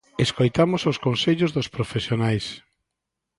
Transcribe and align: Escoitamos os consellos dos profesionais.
Escoitamos 0.25 0.81
os 0.91 0.97
consellos 1.05 1.51
dos 1.55 1.67
profesionais. 1.75 2.45